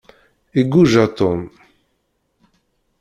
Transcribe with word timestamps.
Iguja 0.61 1.05
Tom. 1.17 1.39